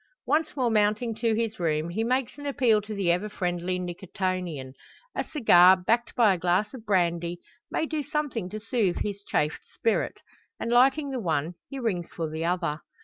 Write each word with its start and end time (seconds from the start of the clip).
Once 0.25 0.55
more 0.55 0.71
mounting 0.71 1.13
to 1.13 1.35
his 1.35 1.59
room, 1.59 1.89
he 1.89 2.03
makes 2.03 2.35
an 2.39 2.47
appeal 2.47 2.81
to 2.81 2.95
the 2.95 3.11
ever 3.11 3.29
friendly 3.29 3.77
Nicotian. 3.77 4.73
A 5.13 5.23
cigar, 5.23 5.77
backed 5.77 6.15
by 6.15 6.33
a 6.33 6.39
glass 6.39 6.73
of 6.73 6.87
brandy, 6.87 7.37
may 7.69 7.85
do 7.85 8.01
something 8.01 8.49
to 8.49 8.59
soothe 8.59 9.01
his 9.03 9.21
chafed 9.23 9.61
spirit; 9.71 10.19
and 10.59 10.71
lighting 10.71 11.11
the 11.11 11.19
one, 11.19 11.53
he 11.69 11.77
rings 11.77 12.09
for 12.11 12.27
the 12.27 12.43
other. 12.43 12.79